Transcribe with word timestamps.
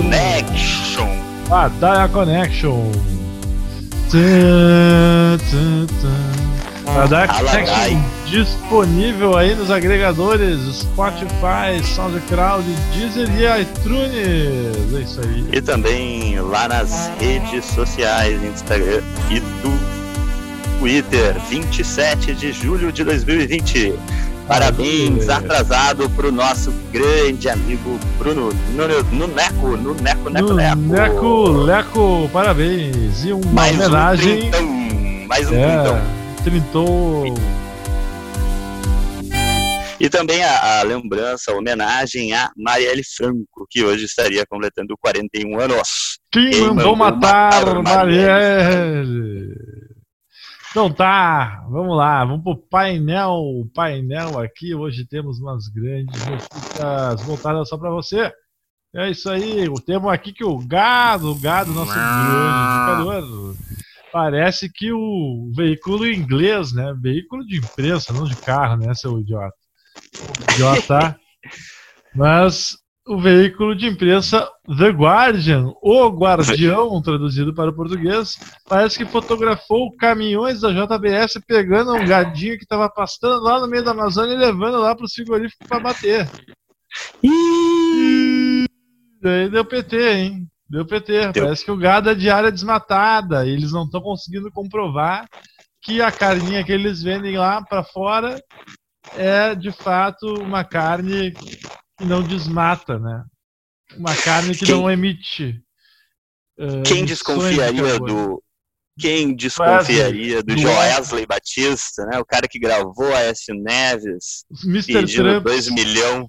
mais 0.00 0.96
um 0.98 1.50
Ladaia 1.50 2.08
Connection. 2.08 2.70
Connection. 2.70 2.92
Tã, 4.10 5.38
tã, 5.50 5.86
tã. 6.00 6.92
Ladaia 6.92 7.28
Connection 7.28 8.22
disponível 8.32 9.36
aí 9.36 9.54
nos 9.54 9.70
agregadores 9.70 10.58
Spotify, 10.76 11.84
SoundCloud, 11.84 12.64
Deezer 12.94 13.28
e 13.38 13.60
iTunes. 13.60 14.94
É 14.94 15.00
isso 15.00 15.20
aí. 15.20 15.44
E 15.52 15.60
também 15.60 16.40
lá 16.40 16.66
nas 16.66 17.10
redes 17.20 17.66
sociais, 17.66 18.42
Instagram 18.42 19.02
e 19.30 19.42
Twitter, 20.78 21.38
27 21.50 22.34
de 22.34 22.52
julho 22.52 22.90
de 22.90 23.04
2020. 23.04 23.94
Parabéns 24.46 25.28
atrasado 25.28 26.10
para 26.10 26.28
o 26.28 26.32
nosso 26.32 26.72
grande 26.90 27.48
amigo 27.48 27.98
Bruno 28.18 28.50
Nuneco, 28.72 29.76
Nuneco, 29.76 30.30
Neco, 30.30 30.54
Neco. 30.54 30.76
Neco, 30.76 31.48
Leco, 31.50 32.30
parabéns. 32.32 33.24
E 33.24 33.32
uma 33.32 33.52
mais 33.52 33.76
homenagem. 33.76 34.32
Um 34.32 34.50
trintão, 34.50 35.26
mais 35.28 35.50
um 35.50 35.54
é, 35.54 36.02
trintou. 36.42 37.24
E 40.00 40.10
também 40.10 40.42
a, 40.42 40.80
a, 40.80 40.82
lembrança, 40.82 41.52
a 41.52 41.54
homenagem 41.54 42.32
a 42.32 42.50
Marielle 42.56 43.04
Franco, 43.16 43.66
que 43.70 43.84
hoje 43.84 44.04
estaria 44.04 44.44
completando 44.44 44.96
41 45.00 45.60
anos. 45.60 46.18
Quem, 46.32 46.50
Quem 46.50 46.60
mandou, 46.62 46.96
mandou 46.96 46.96
matar, 46.96 47.66
matar 47.66 47.82
Marielle? 47.82 48.26
Marielle? 48.26 49.71
Então 50.72 50.90
tá, 50.90 51.66
vamos 51.68 51.94
lá, 51.94 52.24
vamos 52.24 52.42
pro 52.42 52.56
painel, 52.56 53.68
painel 53.74 54.38
aqui. 54.40 54.74
Hoje 54.74 55.04
temos 55.06 55.38
umas 55.38 55.68
grandes 55.68 56.18
notícias 56.24 57.22
voltadas 57.24 57.68
só 57.68 57.76
para 57.76 57.90
você. 57.90 58.32
É 58.96 59.10
isso 59.10 59.28
aí, 59.28 59.66
temos 59.84 60.10
aqui 60.10 60.32
que 60.32 60.42
o 60.42 60.58
gado, 60.66 61.30
o 61.30 61.38
gado, 61.38 61.74
nosso 61.74 61.92
grande 61.92 63.04
indicador, 63.10 63.56
parece 64.10 64.72
que 64.72 64.90
o 64.90 65.52
veículo 65.54 66.06
inglês, 66.06 66.72
né? 66.72 66.94
Veículo 66.98 67.44
de 67.44 67.58
imprensa, 67.58 68.14
não 68.14 68.24
de 68.24 68.36
carro, 68.36 68.78
né, 68.78 68.94
seu 68.94 69.20
idiota? 69.20 69.54
Idiota. 70.54 71.20
Mas 72.16 72.78
o 73.06 73.20
veículo 73.20 73.74
de 73.74 73.86
imprensa 73.86 74.48
The 74.78 74.90
Guardian, 74.90 75.72
o 75.82 76.08
Guardião, 76.08 77.02
traduzido 77.02 77.52
para 77.52 77.70
o 77.70 77.74
português, 77.74 78.38
parece 78.68 78.98
que 78.98 79.10
fotografou 79.10 79.94
caminhões 79.96 80.60
da 80.60 80.70
JBS 80.70 81.40
pegando 81.46 81.94
um 81.94 82.06
gadinho 82.06 82.56
que 82.56 82.64
estava 82.64 82.88
pastando 82.88 83.42
lá 83.42 83.60
no 83.60 83.66
meio 83.66 83.84
da 83.84 83.90
Amazônia 83.90 84.34
e 84.34 84.38
levando 84.38 84.78
lá 84.78 84.94
para 84.94 85.04
o 85.04 85.10
frigorífico 85.10 85.66
para 85.66 85.80
bater. 85.80 86.30
E 87.22 88.66
daí 89.20 89.48
deu 89.48 89.64
PT, 89.64 90.12
hein? 90.12 90.48
Deu 90.68 90.86
PT. 90.86 91.32
Deu. 91.32 91.44
Parece 91.44 91.64
que 91.64 91.70
o 91.70 91.76
gado 91.76 92.08
é 92.10 92.14
de 92.14 92.30
área 92.30 92.52
desmatada. 92.52 93.44
E 93.46 93.50
eles 93.50 93.72
não 93.72 93.84
estão 93.84 94.00
conseguindo 94.00 94.50
comprovar 94.50 95.28
que 95.82 96.00
a 96.00 96.10
carninha 96.10 96.64
que 96.64 96.72
eles 96.72 97.02
vendem 97.02 97.36
lá 97.36 97.62
para 97.62 97.82
fora 97.82 98.40
é 99.16 99.54
de 99.54 99.72
fato 99.72 100.32
uma 100.40 100.64
carne 100.64 101.34
não 102.04 102.22
desmata, 102.22 102.98
né? 102.98 103.24
Uma 103.96 104.14
carne 104.14 104.54
que 104.54 104.64
quem, 104.64 104.74
não 104.74 104.90
emite. 104.90 105.60
Uh, 106.58 106.82
quem 106.84 107.04
desconfiaria 107.04 107.98
do. 107.98 108.42
Quem 108.98 109.34
desconfiaria 109.34 110.42
do 110.42 110.56
Joesley 110.56 111.26
Batista, 111.26 112.04
né? 112.06 112.18
O 112.18 112.24
cara 112.24 112.46
que 112.46 112.58
gravou 112.58 113.14
a 113.14 113.20
S. 113.20 113.52
Neves, 113.52 114.44
Mr. 114.64 114.92
pedindo 114.92 115.40
2 115.40 115.68
milhões. 115.70 116.26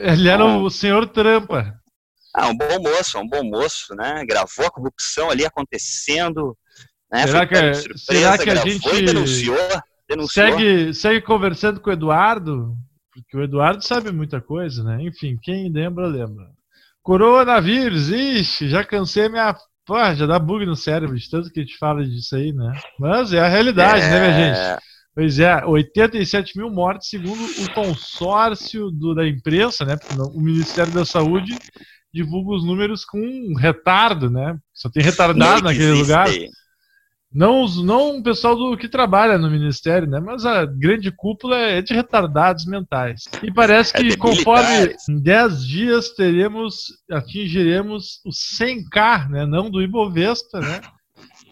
Ele 0.00 0.28
era 0.28 0.42
ah. 0.42 0.58
o 0.58 0.70
senhor 0.70 1.06
Trampa. 1.08 1.74
Ah, 2.34 2.48
um 2.48 2.56
bom 2.56 2.80
moço, 2.80 3.18
um 3.18 3.28
bom 3.28 3.44
moço, 3.44 3.94
né? 3.94 4.24
Gravou 4.26 4.66
a 4.66 4.70
corrupção 4.70 5.30
ali 5.30 5.44
acontecendo. 5.44 6.56
Né? 7.10 7.26
Será, 7.26 7.46
que, 7.46 7.54
é- 7.54 7.74
surpresa, 7.74 8.04
será 8.04 8.38
que 8.38 8.50
a 8.50 8.54
gente 8.56 9.04
denunciou, 9.04 9.56
denunciou. 10.08 10.46
Segue, 10.46 10.94
segue 10.94 11.20
conversando 11.22 11.80
com 11.80 11.90
o 11.90 11.92
Eduardo? 11.92 12.76
Porque 13.22 13.36
o 13.36 13.42
Eduardo 13.42 13.82
sabe 13.82 14.12
muita 14.12 14.40
coisa, 14.40 14.84
né? 14.84 15.02
Enfim, 15.02 15.38
quem 15.40 15.72
lembra, 15.72 16.06
lembra. 16.06 16.44
Coronavírus, 17.02 18.10
ixi, 18.10 18.68
já 18.68 18.84
cansei 18.84 19.28
minha. 19.28 19.56
Porra, 19.86 20.14
já 20.14 20.26
dá 20.26 20.38
bug 20.38 20.66
no 20.66 20.76
cérebro 20.76 21.16
de 21.16 21.30
tanto 21.30 21.50
que 21.50 21.60
a 21.60 21.62
gente 21.62 21.78
fala 21.78 22.04
disso 22.04 22.34
aí, 22.36 22.52
né? 22.52 22.72
Mas 22.98 23.32
é 23.32 23.40
a 23.40 23.48
realidade, 23.48 24.02
é... 24.02 24.10
né, 24.10 24.20
minha 24.20 24.54
gente? 24.54 24.82
Pois 25.14 25.38
é, 25.38 25.64
87 25.64 26.58
mil 26.58 26.70
mortes, 26.70 27.08
segundo 27.08 27.42
o 27.42 27.72
consórcio 27.72 28.90
do, 28.90 29.14
da 29.14 29.26
imprensa, 29.26 29.82
né? 29.82 29.96
O 30.34 30.40
Ministério 30.42 30.92
da 30.92 31.06
Saúde 31.06 31.56
divulga 32.12 32.54
os 32.54 32.66
números 32.66 33.02
com 33.02 33.18
um 33.18 33.54
retardo, 33.54 34.28
né? 34.28 34.58
Só 34.74 34.90
tem 34.90 35.02
retardado 35.02 35.62
naquele 35.62 35.92
lugar. 35.92 36.28
Não, 37.36 37.68
não 37.84 38.16
o 38.16 38.22
pessoal 38.22 38.56
do 38.56 38.78
que 38.78 38.88
trabalha 38.88 39.36
no 39.36 39.50
ministério, 39.50 40.08
né? 40.08 40.18
Mas 40.18 40.46
a 40.46 40.64
grande 40.64 41.12
cúpula 41.12 41.58
é 41.58 41.82
de 41.82 41.92
retardados 41.92 42.64
mentais. 42.64 43.24
E 43.42 43.52
parece 43.52 43.94
é 43.94 44.00
que 44.00 44.08
é 44.14 44.16
conforme 44.16 44.96
em 45.06 45.20
10 45.20 45.66
dias 45.66 46.08
teremos, 46.14 46.86
atingiremos 47.10 48.22
o 48.24 48.30
100k, 48.30 49.28
né? 49.28 49.44
Não 49.44 49.70
do 49.70 49.82
Ibovespa, 49.82 50.60
né? 50.60 50.80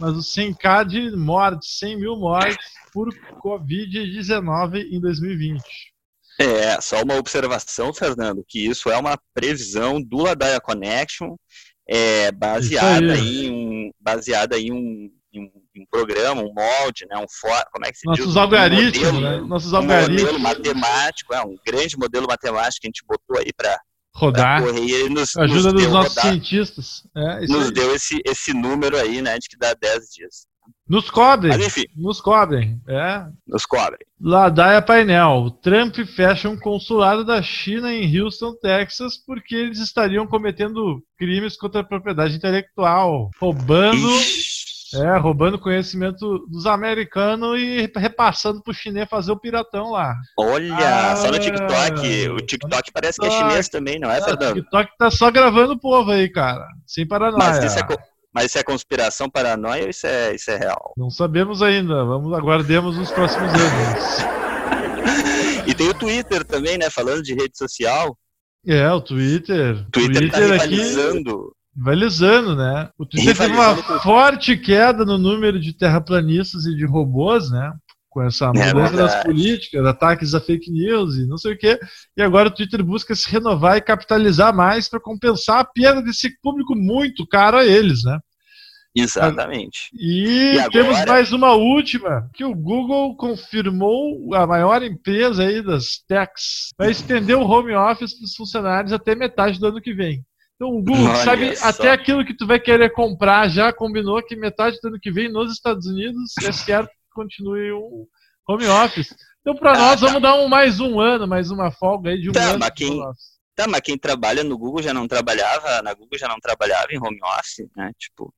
Mas 0.01 0.17
o 0.17 0.21
100k 0.21 0.87
de 0.87 1.15
mortes, 1.15 1.79
100 1.79 1.99
mil 1.99 2.17
mortes 2.17 2.67
por 2.91 3.15
Covid-19 3.45 4.87
em 4.91 4.99
2020. 4.99 5.63
É, 6.41 6.81
só 6.81 7.03
uma 7.03 7.17
observação, 7.17 7.93
Fernando, 7.93 8.43
que 8.49 8.67
isso 8.67 8.89
é 8.89 8.97
uma 8.97 9.19
previsão 9.35 10.01
do 10.01 10.17
Ladaia 10.17 10.63
Connection, 10.63 11.37
é, 11.87 12.33
baseada, 12.33 13.19
em 13.19 13.51
um, 13.51 13.91
baseada 14.01 14.59
em 14.59 14.73
um 14.73 15.11
um, 15.41 15.51
um, 15.77 15.85
programa, 15.91 16.43
um 16.43 16.53
molde, 16.53 17.07
né, 17.09 17.17
um 17.19 17.27
for, 17.29 17.65
como 17.73 17.87
é 17.87 17.91
que 17.91 17.99
se 17.99 18.07
Nossos 18.07 18.27
diz? 18.27 18.37
Algoritmos, 18.37 19.09
um 19.09 19.13
modelo, 19.15 19.21
né? 19.21 19.49
Nossos 19.49 19.75
algoritmos. 19.75 20.23
Um 20.23 20.25
modelo 20.25 20.41
matemático, 20.41 21.35
é, 21.35 21.43
um 21.43 21.57
grande 21.67 21.97
modelo 21.97 22.27
matemático 22.29 22.81
que 22.81 22.87
a 22.87 22.91
gente 22.91 23.05
botou 23.07 23.39
aí 23.39 23.53
para 23.57 23.79
rodar. 24.15 24.63
Pra 24.63 24.73
correr, 24.73 25.09
nos, 25.11 25.37
Ajuda 25.37 25.73
nos 25.73 25.83
dos 25.83 25.93
nossos 25.93 26.17
rodar, 26.17 26.33
cientistas. 26.33 27.03
É, 27.17 27.47
nos 27.47 27.67
aí. 27.67 27.73
deu 27.73 27.95
esse, 27.95 28.21
esse 28.25 28.53
número 28.53 28.97
aí, 28.97 29.21
né, 29.21 29.39
de 29.39 29.49
que 29.49 29.57
dá 29.57 29.75
10 29.75 30.09
dias. 30.11 30.47
Nos 30.89 31.11
cobrem. 31.11 31.53
Mas, 31.53 31.67
enfim. 31.67 31.85
Nos 31.97 32.21
cobrem. 32.21 32.81
É. 32.89 33.27
Nos 33.47 33.67
cobrem. 33.67 33.99
Ladaia 34.21 34.81
Painel. 34.81 35.51
Trump 35.63 35.97
fecha 36.15 36.49
um 36.49 36.59
consulado 36.59 37.25
da 37.25 37.43
China 37.43 37.93
em 37.93 38.19
Houston, 38.19 38.55
Texas, 38.55 39.17
porque 39.17 39.55
eles 39.55 39.79
estariam 39.79 40.27
cometendo 40.27 41.03
crimes 41.19 41.57
contra 41.57 41.81
a 41.81 41.85
propriedade 41.85 42.37
intelectual, 42.37 43.31
roubando. 43.39 44.09
Ixi 44.11 44.54
é, 44.97 45.17
roubando 45.19 45.59
conhecimento 45.59 46.47
dos 46.49 46.67
americanos 46.67 47.59
e 47.61 47.91
repassando 47.97 48.63
pro 48.63 48.75
chinês 48.75 49.09
fazer 49.09 49.33
o 49.33 49.39
piratão 49.39 49.91
lá. 49.91 50.15
Olha, 50.39 51.13
ah, 51.13 51.17
só 51.17 51.31
no 51.31 51.39
TikTok. 51.39 52.29
O 52.31 52.37
TikTok 52.37 52.93
parece 52.93 53.21
que 53.21 53.27
é 53.27 53.31
chinês 53.31 53.69
também, 53.69 53.99
não 53.99 54.11
é, 54.11 54.23
Fernando? 54.23 54.53
O 54.53 54.63
TikTok 54.63 54.91
tá 54.99 55.11
só 55.11 55.31
gravando 55.31 55.75
o 55.75 55.81
povo 55.81 56.11
aí, 56.11 56.29
cara. 56.29 56.67
Sem 56.87 57.07
paranoia. 57.07 57.39
Mas 57.39 57.65
isso 57.65 57.79
é, 57.79 57.87
mas 58.33 58.47
isso 58.47 58.59
é 58.59 58.63
conspiração, 58.63 59.31
paranoia 59.31 59.85
ou 59.85 59.91
isso 59.91 60.07
é, 60.07 60.35
isso 60.35 60.51
é 60.51 60.57
real? 60.57 60.93
Não 60.97 61.11
sabemos 61.11 61.63
ainda. 61.63 62.05
Vamos 62.05 62.33
aguardemos 62.33 62.99
os 62.99 63.11
próximos 63.13 63.51
anos. 63.53 64.25
e 65.67 65.75
tem 65.75 65.89
o 65.89 65.95
Twitter 65.95 66.45
também, 66.45 66.77
né? 66.77 66.91
Falando 66.91 67.23
de 67.23 67.35
rede 67.35 67.57
social. 67.57 68.17
É, 68.67 68.91
o 68.91 69.01
Twitter. 69.01 69.85
Twitter, 69.91 70.15
tá 70.15 70.21
Twitter 70.21 70.31
tá 70.31 70.39
rivalizando. 70.39 71.31
Aqui 71.31 71.54
Rivalizando, 71.77 72.57
né? 72.57 72.89
O 72.99 73.05
Twitter 73.05 73.37
teve 73.37 73.53
uma 73.53 73.83
com... 73.83 73.99
forte 74.01 74.57
queda 74.57 75.05
no 75.05 75.19
número 75.19 75.59
de 75.59 75.73
terraplanistas 75.73 76.67
e 76.67 76.77
de 76.77 76.87
robôs, 76.87 77.51
né? 77.51 77.73
Com 78.09 78.23
essa 78.23 78.47
é 78.55 78.73
mudança 78.73 78.95
é 78.95 78.97
das 78.97 79.23
políticas, 79.25 79.85
ataques 79.85 80.35
a 80.35 80.41
fake 80.41 80.71
news 80.71 81.17
e 81.17 81.27
não 81.27 81.37
sei 81.37 81.55
o 81.55 81.59
quê. 81.59 81.81
E 82.17 82.23
agora 82.23 82.49
o 82.49 82.51
Twitter 82.53 82.83
busca 82.85 83.13
se 83.15 83.29
renovar 83.29 83.77
e 83.77 83.81
capitalizar 83.81 84.55
mais 84.55 84.89
para 84.89 85.01
compensar 85.01 85.59
a 85.59 85.65
perda 85.65 86.01
desse 86.01 86.31
público 86.41 86.77
muito 86.77 87.27
caro 87.27 87.57
a 87.57 87.65
eles, 87.65 88.05
né? 88.05 88.21
Exatamente. 88.95 89.91
E, 89.93 90.53
e 90.55 90.59
agora... 90.61 90.71
temos 90.71 91.05
mais 91.05 91.33
uma 91.33 91.55
última, 91.55 92.31
que 92.33 92.45
o 92.45 92.55
Google 92.55 93.17
confirmou, 93.17 94.33
a 94.33 94.47
maior 94.47 94.81
empresa 94.85 95.43
aí 95.43 95.61
das 95.61 95.99
techs, 96.07 96.69
vai 96.79 96.93
estender 96.93 97.37
o 97.37 97.45
home 97.45 97.75
office 97.75 98.17
dos 98.21 98.37
funcionários 98.37 98.93
até 98.93 99.17
metade 99.17 99.59
do 99.59 99.67
ano 99.67 99.81
que 99.81 99.93
vem. 99.93 100.25
Então, 100.57 100.69
o 100.69 100.83
Google 100.83 101.07
Olha 101.07 101.25
sabe 101.25 101.57
só. 101.57 101.67
até 101.67 101.91
aquilo 101.91 102.25
que 102.25 102.37
tu 102.37 102.47
vai 102.47 102.61
querer 102.61 102.91
comprar, 102.91 103.49
já 103.49 103.73
combinou 103.73 104.23
que 104.23 104.37
metade 104.37 104.79
do 104.81 104.89
ano 104.89 105.01
que 105.01 105.11
vem 105.11 105.29
nos 105.29 105.53
Estados 105.53 105.87
Unidos 105.87 106.33
é 106.43 106.53
certo 106.53 106.89
que 106.89 107.15
continue 107.15 107.73
o 107.73 108.07
home 108.49 108.67
office. 108.67 109.15
Então, 109.41 109.57
para 109.57 109.73
ah, 109.73 109.79
nós, 109.79 110.01
tá. 110.01 110.07
vamos 110.07 110.23
dar 110.23 110.37
um, 110.37 110.49
mais 110.49 110.81
um 110.81 111.01
ano, 111.01 111.27
mais 111.27 111.51
uma 111.51 111.71
folga 111.71 112.11
aí 112.11 112.21
de 112.21 112.31
um 112.31 112.33
tá, 112.33 112.51
ano. 112.51 112.59
Mas 112.61 112.71
quem, 112.71 113.01
tá, 113.55 113.67
mas 113.69 113.81
quem 113.81 113.99
trabalha 113.99 114.45
no 114.45 114.57
Google 114.57 114.83
já 114.83 114.95
não 114.95 115.09
trabalhava, 115.09 115.83
na 115.83 115.93
Google 115.93 116.19
já 116.19 116.29
não 116.29 116.39
trabalhava 116.41 116.87
em 116.91 116.99
home 116.99 117.19
office, 117.39 117.69
né? 117.77 117.91
Tipo. 117.99 118.33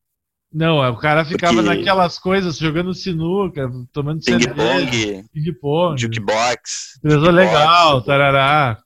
Não, 0.53 0.79
o 0.79 0.97
cara 0.97 1.25
ficava 1.25 1.63
Porque... 1.63 1.69
naquelas 1.69 2.19
coisas, 2.19 2.57
jogando 2.57 2.95
sinuca, 2.95 3.71
tomando 3.93 4.21
ping-pong, 4.25 5.25
ping-pong, 5.33 6.01
jukebox. 6.01 6.99
Empresa 6.99 7.31
legal, 7.31 8.03
tarará. 8.03 8.79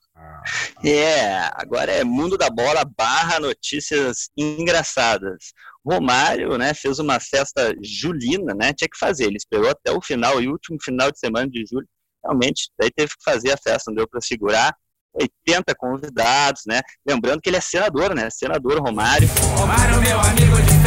É, 0.85 1.51
agora 1.55 1.93
é 1.93 2.05
mundo 2.05 2.37
da 2.37 2.49
bola 2.49 2.85
barra 2.85 3.39
notícias 3.41 4.31
engraçadas. 4.37 5.53
Romário, 5.85 6.59
né, 6.59 6.75
fez 6.75 6.99
uma 6.99 7.19
festa 7.19 7.75
julina, 7.83 8.55
né, 8.55 8.73
tinha 8.73 8.89
que 8.89 8.99
fazer, 8.99 9.25
ele 9.25 9.37
esperou 9.37 9.71
até 9.71 9.91
o 9.91 10.03
final, 10.03 10.41
e 10.41 10.49
último 10.49 10.79
final 10.83 11.11
de 11.11 11.19
semana 11.19 11.49
de 11.49 11.65
julho, 11.67 11.89
realmente, 12.23 12.71
daí 12.79 12.91
teve 12.91 13.09
que 13.11 13.25
fazer 13.25 13.53
a 13.53 13.57
festa, 13.57 13.91
não 13.91 13.97
deu 13.97 14.07
para 14.07 14.21
segurar, 14.21 14.77
80 15.15 15.75
convidados, 15.77 16.63
né, 16.67 16.83
lembrando 17.07 17.41
que 17.41 17.49
ele 17.49 17.57
é 17.57 17.63
senador, 17.63 18.15
né, 18.15 18.29
senador 18.31 18.79
Romário. 18.81 19.29
Romário, 19.57 20.01
meu 20.03 20.21
amigo 20.21 20.63
de 20.63 20.80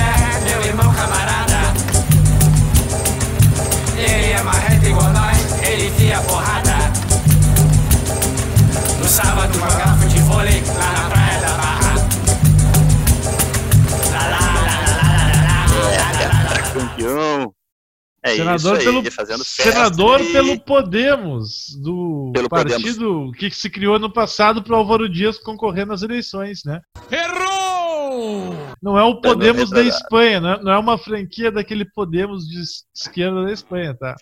É 18.23 18.35
senador 18.35 18.57
isso 18.57 18.69
aí, 18.69 18.83
pelo, 18.85 19.11
fazendo 19.11 19.43
Senador 19.43 20.21
e... 20.21 20.31
pelo 20.31 20.59
Podemos, 20.61 21.75
do 21.81 22.31
pelo 22.33 22.47
partido 22.47 23.05
Podemos. 23.05 23.37
que 23.37 23.51
se 23.51 23.69
criou 23.69 23.99
no 23.99 24.09
passado 24.09 24.63
para 24.63 24.73
o 24.73 24.77
Álvaro 24.77 25.09
Dias 25.09 25.37
concorrer 25.37 25.85
nas 25.85 26.03
eleições, 26.03 26.61
né? 26.63 26.79
Errou! 27.11 28.55
Não 28.81 28.97
é 28.97 29.03
o 29.03 29.19
Podemos 29.19 29.69
da 29.69 29.81
Espanha, 29.81 30.39
né? 30.39 30.59
não 30.63 30.71
é 30.71 30.77
uma 30.77 30.97
franquia 30.97 31.51
daquele 31.51 31.83
Podemos 31.83 32.47
de 32.47 32.61
esquerda 32.95 33.43
da 33.43 33.51
Espanha, 33.51 33.93
tá? 33.93 34.15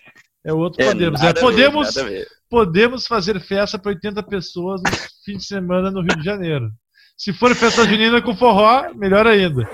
É 0.44 0.52
o 0.52 0.58
outro 0.58 0.82
é, 0.82 0.86
Podemos. 0.86 1.22
É 1.22 1.32
Podemos, 1.32 1.94
ver, 1.94 2.26
Podemos 2.50 3.06
fazer 3.06 3.40
festa 3.40 3.78
para 3.78 3.92
80 3.92 4.20
pessoas 4.24 4.82
no 4.82 4.90
fim 5.24 5.36
de 5.36 5.44
semana 5.44 5.92
no 5.92 6.00
Rio 6.00 6.16
de 6.16 6.24
Janeiro. 6.24 6.68
Se 7.16 7.32
for 7.32 7.54
festa 7.54 7.84
junina 7.84 8.20
com 8.20 8.36
forró, 8.36 8.92
melhor 8.94 9.28
ainda. 9.28 9.68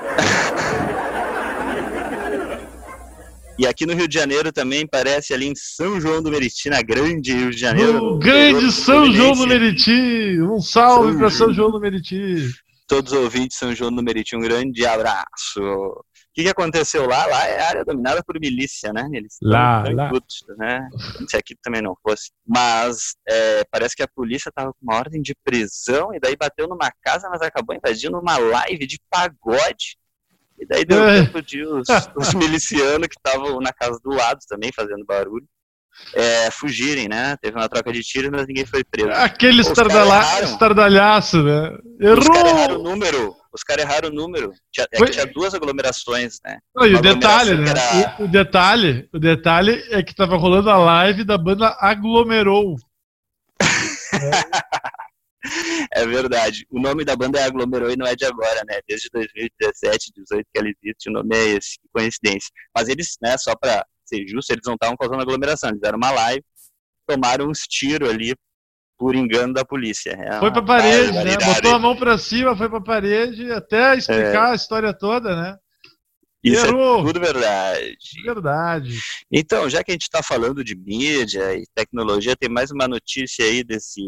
E 3.58 3.66
aqui 3.66 3.84
no 3.84 3.92
Rio 3.92 4.06
de 4.06 4.14
Janeiro 4.14 4.52
também 4.52 4.86
parece 4.86 5.34
ali 5.34 5.48
em 5.48 5.54
São 5.56 6.00
João 6.00 6.22
do 6.22 6.30
Meriti, 6.30 6.70
na 6.70 6.80
grande 6.80 7.32
Rio 7.32 7.50
de 7.50 7.58
Janeiro. 7.58 7.94
No 7.94 8.18
grande 8.18 8.70
São 8.70 9.12
João 9.12 9.32
do 9.32 9.48
Meriti! 9.48 10.40
Um 10.40 10.60
salve 10.60 11.18
para 11.18 11.28
São 11.28 11.52
João 11.52 11.72
do 11.72 11.80
Meriti! 11.80 12.52
Todos 12.86 13.12
os 13.12 13.18
ouvintes 13.18 13.48
de 13.48 13.54
São 13.56 13.74
João 13.74 13.92
do 13.92 14.00
Meriti, 14.00 14.36
um 14.36 14.40
grande 14.40 14.86
abraço. 14.86 15.60
O 15.60 16.04
que, 16.32 16.44
que 16.44 16.48
aconteceu 16.48 17.04
lá? 17.04 17.26
Lá 17.26 17.46
é 17.48 17.60
área 17.60 17.84
dominada 17.84 18.22
por 18.24 18.38
milícia, 18.40 18.92
né? 18.92 19.08
Eles 19.12 19.36
lá, 19.42 19.82
lá. 19.92 20.12
né? 20.56 20.88
Se 21.28 21.36
aqui 21.36 21.56
também 21.60 21.82
não 21.82 21.96
fosse. 22.00 22.30
Mas 22.46 23.16
é, 23.28 23.64
parece 23.72 23.96
que 23.96 24.04
a 24.04 24.08
polícia 24.08 24.50
estava 24.50 24.72
com 24.72 24.78
uma 24.80 24.94
ordem 24.94 25.20
de 25.20 25.34
prisão 25.42 26.14
e 26.14 26.20
daí 26.20 26.36
bateu 26.36 26.68
numa 26.68 26.92
casa, 27.02 27.28
mas 27.28 27.42
acabou 27.42 27.74
invadindo 27.74 28.16
uma 28.16 28.38
live 28.38 28.86
de 28.86 29.00
pagode 29.10 29.97
e 30.58 30.66
daí 30.66 30.84
deu 30.84 31.06
é. 31.06 31.22
tempo 31.22 31.40
de 31.42 31.64
os, 31.64 31.86
os 32.16 32.34
milicianos 32.34 33.08
que 33.08 33.16
estavam 33.16 33.60
na 33.60 33.72
casa 33.72 33.98
do 34.02 34.10
lado 34.10 34.40
também 34.48 34.72
fazendo 34.74 35.04
barulho. 35.04 35.46
É, 36.14 36.48
fugirem, 36.52 37.08
né? 37.08 37.36
Teve 37.42 37.58
uma 37.58 37.68
troca 37.68 37.92
de 37.92 38.02
tiros, 38.02 38.30
mas 38.30 38.46
ninguém 38.46 38.64
foi 38.64 38.84
preso. 38.84 39.10
Aquele 39.10 39.62
estardalha... 39.62 40.44
estardalhaço, 40.44 41.42
né? 41.42 41.76
Errou! 42.00 42.20
Os 42.20 42.28
caras 42.28 42.52
erraram 42.52 42.76
o 42.76 42.82
número. 42.82 43.36
Os 43.52 43.62
caras 43.64 43.84
erraram 43.84 44.08
o 44.08 44.12
número. 44.12 44.52
Tinha, 44.72 44.86
é 44.92 45.04
tinha 45.06 45.26
duas 45.26 45.54
aglomerações, 45.54 46.38
né? 46.44 46.58
Não, 46.74 46.86
e 46.86 46.94
o 46.94 47.02
detalhe, 47.02 47.56
né? 47.56 47.70
Era... 47.70 48.16
O, 48.20 48.24
o, 48.24 48.28
detalhe, 48.28 49.08
o 49.12 49.18
detalhe 49.18 49.84
é 49.90 50.00
que 50.00 50.14
tava 50.14 50.36
rolando 50.36 50.70
a 50.70 50.76
live 50.76 51.24
da 51.24 51.36
banda 51.36 51.76
Aglomerou. 51.80 52.76
é. 53.60 55.07
É 55.92 56.06
verdade. 56.06 56.66
O 56.70 56.80
nome 56.80 57.04
da 57.04 57.14
banda 57.14 57.38
é 57.38 57.44
Aglomerou 57.44 57.90
e 57.90 57.96
não 57.96 58.06
é 58.06 58.14
de 58.14 58.24
agora, 58.24 58.62
né? 58.66 58.80
Desde 58.88 59.08
2017, 59.12 60.12
2018 60.16 60.46
que 60.52 60.58
ela 60.58 60.68
existe, 60.68 61.08
o 61.08 61.12
nome 61.12 61.36
é 61.36 61.44
esse. 61.56 61.78
Que 61.80 61.88
coincidência. 61.92 62.50
Mas 62.74 62.88
eles, 62.88 63.16
né, 63.22 63.36
só 63.38 63.54
pra 63.54 63.84
ser 64.04 64.26
justo, 64.26 64.52
eles 64.52 64.64
não 64.66 64.74
estavam 64.74 64.96
causando 64.96 65.22
aglomeração. 65.22 65.70
Eles 65.70 65.80
fizeram 65.80 65.98
uma 65.98 66.10
live, 66.10 66.44
tomaram 67.06 67.48
uns 67.48 67.60
tiros 67.60 68.08
ali 68.08 68.34
por 68.98 69.14
engano 69.14 69.54
da 69.54 69.64
polícia. 69.64 70.10
É 70.10 70.40
foi 70.40 70.50
pra 70.50 70.62
parede, 70.62 71.12
né? 71.12 71.36
Botou 71.36 71.74
a 71.74 71.78
mão 71.78 71.96
pra 71.96 72.18
cima, 72.18 72.56
foi 72.56 72.68
pra 72.68 72.80
parede, 72.80 73.50
até 73.52 73.96
explicar 73.96 74.48
é. 74.48 74.52
a 74.52 74.54
história 74.54 74.92
toda, 74.92 75.36
né? 75.36 75.56
Isso 76.42 76.66
é 76.66 76.68
Errou. 76.68 77.00
é 77.00 77.04
tudo 77.04 77.20
verdade. 77.20 78.22
Verdade. 78.24 78.98
Então, 79.30 79.68
já 79.68 79.82
que 79.82 79.90
a 79.90 79.94
gente 79.94 80.02
está 80.02 80.22
falando 80.22 80.64
de 80.64 80.76
mídia 80.76 81.54
e 81.54 81.64
tecnologia, 81.74 82.36
tem 82.36 82.48
mais 82.48 82.70
uma 82.70 82.88
notícia 82.88 83.44
aí 83.44 83.62
desse 83.64 84.02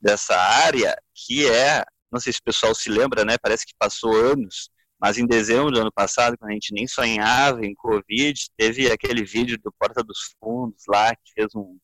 dessa 0.00 0.36
área, 0.36 0.96
que 1.14 1.46
é, 1.48 1.84
não 2.10 2.20
sei 2.20 2.32
se 2.32 2.40
o 2.40 2.44
pessoal 2.44 2.74
se 2.74 2.90
lembra, 2.90 3.24
né? 3.24 3.36
Parece 3.40 3.66
que 3.66 3.72
passou 3.78 4.14
anos, 4.14 4.70
mas 5.00 5.18
em 5.18 5.26
dezembro 5.26 5.70
do 5.70 5.80
ano 5.80 5.92
passado, 5.92 6.36
quando 6.38 6.50
a 6.50 6.54
gente 6.54 6.72
nem 6.72 6.86
sonhava 6.86 7.64
em 7.64 7.74
Covid, 7.74 8.40
teve 8.56 8.90
aquele 8.90 9.24
vídeo 9.24 9.58
do 9.62 9.72
Porta 9.78 10.02
dos 10.02 10.18
Fundos 10.40 10.82
lá, 10.88 11.14
que 11.14 11.32
fez 11.34 11.54
um, 11.54 11.78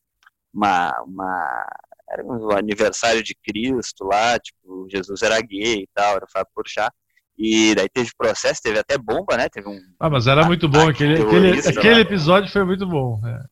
uma, 0.52 0.92
uma 1.06 1.66
era 2.10 2.24
um 2.24 2.50
aniversário 2.52 3.22
de 3.22 3.34
Cristo 3.34 4.04
lá, 4.04 4.38
tipo, 4.38 4.86
Jesus 4.90 5.22
era 5.22 5.40
gay 5.40 5.82
e 5.82 5.88
tal, 5.94 6.16
era 6.16 6.26
Fábio 6.32 6.52
Porchat. 6.54 6.92
E 7.36 7.74
daí 7.74 7.88
teve 7.88 8.10
processo, 8.16 8.60
teve 8.62 8.78
até 8.78 8.96
bomba, 8.96 9.36
né? 9.36 9.48
Teve 9.48 9.68
um. 9.68 9.80
Ah, 9.98 10.08
mas 10.08 10.28
era 10.28 10.44
muito 10.46 10.68
bom. 10.68 10.88
Aquele, 10.88 11.20
aquele, 11.20 11.58
aquele 11.68 12.00
episódio 12.00 12.50
foi 12.52 12.64
muito 12.64 12.86
bom. 12.86 13.20
É. 13.26 13.44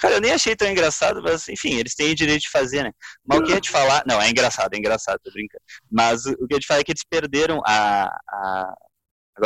Cara, 0.00 0.14
eu 0.14 0.20
nem 0.20 0.32
achei 0.32 0.54
tão 0.54 0.68
engraçado, 0.68 1.22
mas 1.22 1.48
enfim, 1.48 1.74
eles 1.74 1.94
têm 1.94 2.12
o 2.12 2.14
direito 2.14 2.42
de 2.42 2.50
fazer, 2.50 2.82
né? 2.82 2.92
Mas 3.26 3.38
o 3.38 3.42
que 3.42 3.50
eu 3.50 3.54
ia 3.54 3.60
te 3.60 3.70
falar. 3.70 4.02
Não, 4.06 4.20
é 4.20 4.30
engraçado, 4.30 4.72
é 4.74 4.78
engraçado, 4.78 5.20
tô 5.22 5.30
brincando. 5.30 5.62
Mas 5.90 6.26
o 6.26 6.46
que 6.46 6.54
eu 6.54 6.56
ia 6.56 6.60
te 6.60 6.66
falar 6.66 6.80
é 6.80 6.84
que 6.84 6.92
eles 6.92 7.04
perderam 7.08 7.60
a. 7.66 8.06
a 8.06 8.74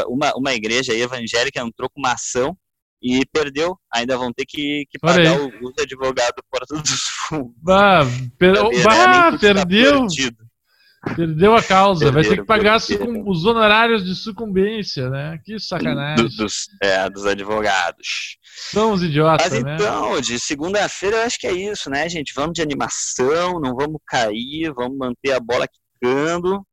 uma, 0.08 0.32
uma 0.34 0.54
igreja 0.54 0.94
evangélica 0.94 1.60
entrou 1.60 1.90
com 1.90 2.00
uma 2.00 2.12
ação 2.12 2.56
e 3.02 3.26
perdeu. 3.30 3.76
Ainda 3.92 4.16
vão 4.16 4.32
ter 4.32 4.46
que, 4.46 4.86
que 4.88 4.98
pagar 4.98 5.38
o, 5.38 5.48
o 5.48 5.72
advogado 5.78 6.42
por 6.50 6.60
todos 6.66 6.90
os 6.90 7.02
fundos. 7.28 7.52
Bah, 7.58 8.04
per... 8.38 8.54
bah, 8.82 9.38
perdeu. 9.38 10.06
Perdeu 11.16 11.56
a 11.56 11.62
causa, 11.62 12.04
Perderam, 12.04 12.22
vai 12.22 12.30
ter 12.30 12.40
que 12.40 12.46
pagar 12.46 12.78
sucum... 12.80 13.28
os 13.28 13.44
honorários 13.44 14.04
de 14.04 14.14
sucumbência, 14.14 15.10
né? 15.10 15.38
Que 15.44 15.58
sacanagem. 15.58 16.24
Do, 16.24 16.36
dos, 16.36 16.68
é, 16.80 17.10
dos 17.10 17.26
advogados. 17.26 18.38
São 18.54 18.92
os 18.92 19.02
idiotas, 19.02 19.50
Mas 19.50 19.64
né? 19.64 19.74
então, 19.74 20.20
de 20.20 20.38
segunda-feira 20.38 21.16
eu 21.16 21.22
acho 21.22 21.40
que 21.40 21.46
é 21.48 21.52
isso, 21.52 21.90
né, 21.90 22.08
gente? 22.08 22.32
Vamos 22.34 22.52
de 22.52 22.62
animação, 22.62 23.60
não 23.60 23.74
vamos 23.74 24.00
cair, 24.06 24.72
vamos 24.72 24.96
manter 24.96 25.32
a 25.32 25.40
bola 25.40 25.66
quicando. 25.66 26.64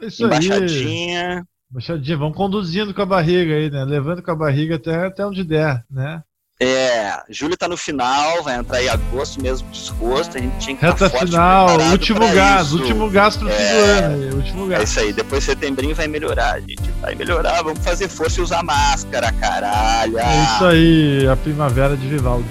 Isso 0.00 0.24
embaixadinha. 0.24 1.38
Aí. 1.38 1.42
Embaixadinha, 1.68 2.16
vamos 2.16 2.36
conduzindo 2.36 2.94
com 2.94 3.02
a 3.02 3.06
barriga 3.06 3.52
aí, 3.52 3.68
né? 3.68 3.84
Levando 3.84 4.22
com 4.22 4.30
a 4.30 4.36
barriga 4.36 4.76
até, 4.76 5.06
até 5.06 5.26
onde 5.26 5.42
der, 5.42 5.84
né? 5.90 6.22
É, 6.58 7.22
julho 7.28 7.54
tá 7.54 7.68
no 7.68 7.76
final, 7.76 8.42
vai 8.42 8.56
entrar 8.56 8.82
em 8.82 8.88
agosto 8.88 9.42
mesmo 9.42 9.68
desgosto, 9.70 10.38
a 10.38 10.40
gente 10.40 10.56
tinha 10.56 10.74
que 10.74 10.86
Reta 10.86 11.10
final, 11.10 11.78
último 11.90 12.32
gás, 12.32 12.68
isso. 12.68 12.78
último 12.78 13.10
gás 13.10 13.36
pro 13.36 13.46
fim 13.46 13.54
do 13.54 13.60
é, 13.60 13.98
ano, 13.98 14.36
último 14.36 14.66
gás. 14.66 14.80
É 14.80 14.84
isso 14.84 15.00
aí, 15.00 15.12
depois 15.12 15.44
setembrinho 15.44 15.94
vai 15.94 16.08
melhorar, 16.08 16.54
a 16.54 16.60
gente 16.60 16.90
vai 17.02 17.14
melhorar, 17.14 17.60
vamos 17.60 17.84
fazer 17.84 18.08
força 18.08 18.40
e 18.40 18.42
usar 18.42 18.62
máscara, 18.62 19.30
caralho. 19.32 20.18
É 20.18 20.44
isso 20.44 20.64
aí, 20.64 21.28
a 21.28 21.36
primavera 21.36 21.94
de 21.94 22.08
Vivaldi. 22.08 22.48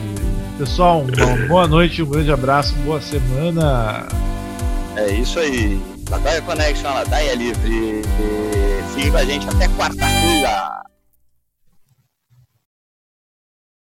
Pessoal, 0.59 1.01
uma 1.01 1.37
boa 1.47 1.67
noite, 1.67 2.03
um 2.03 2.05
grande 2.05 2.31
abraço, 2.31 2.75
boa 2.85 3.01
semana. 3.01 4.05
É 4.95 5.09
isso 5.13 5.39
aí, 5.39 5.81
Ladaia 6.11 6.43
Connection, 6.43 6.93
Ladaia 6.93 7.33
Livre, 7.33 8.03
fique 8.93 9.09
com 9.09 9.17
a 9.17 9.25
gente 9.25 9.49
até 9.49 9.67
quarta-feira. 9.69 10.85